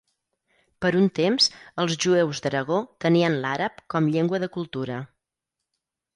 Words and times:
Per 0.85 0.89
un 1.01 1.11
temps 1.19 1.49
els 1.83 1.97
jueus 2.05 2.41
d'Aragó 2.47 2.81
tenien 3.07 3.37
l'àrab 3.45 3.85
com 3.97 4.09
llengua 4.17 4.43
de 4.47 4.53
cultura. 4.59 4.99